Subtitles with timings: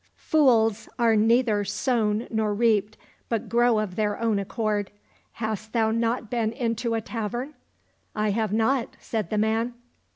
[0.17, 2.97] Fools are neither sown nor reaped,
[3.29, 4.89] but grow of their own accord—
[5.33, 7.53] hast thou not been into a tavern?"—"
[8.25, 9.75] I have not," said the man.